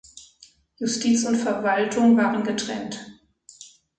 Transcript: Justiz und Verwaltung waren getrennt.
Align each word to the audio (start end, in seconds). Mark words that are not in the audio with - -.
Justiz 0.79 1.25
und 1.25 1.35
Verwaltung 1.35 2.17
waren 2.17 2.43
getrennt. 2.43 3.05